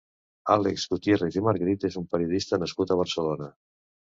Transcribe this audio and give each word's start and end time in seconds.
Àlex 0.53 0.85
Gutiérrez 0.93 1.37
i 1.41 1.45
Margarit 1.49 1.85
és 1.91 1.99
un 2.03 2.07
periodista 2.15 2.61
nascut 2.65 2.95
a 2.95 2.99
Barcelona. 3.03 3.53